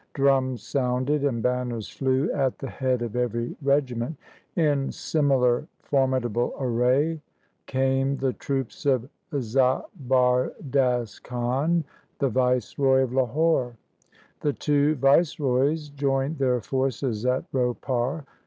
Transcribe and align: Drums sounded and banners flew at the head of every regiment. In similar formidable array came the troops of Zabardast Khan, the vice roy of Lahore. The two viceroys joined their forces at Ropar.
Drums 0.15 0.63
sounded 0.63 1.23
and 1.23 1.43
banners 1.43 1.87
flew 1.87 2.31
at 2.31 2.57
the 2.57 2.71
head 2.71 3.03
of 3.03 3.15
every 3.15 3.55
regiment. 3.61 4.17
In 4.55 4.91
similar 4.91 5.67
formidable 5.77 6.55
array 6.59 7.21
came 7.67 8.17
the 8.17 8.33
troops 8.33 8.87
of 8.87 9.07
Zabardast 9.31 11.21
Khan, 11.23 11.83
the 12.17 12.29
vice 12.29 12.79
roy 12.79 13.03
of 13.03 13.13
Lahore. 13.13 13.75
The 14.39 14.53
two 14.53 14.95
viceroys 14.95 15.89
joined 15.89 16.39
their 16.39 16.61
forces 16.61 17.23
at 17.27 17.43
Ropar. 17.51 18.25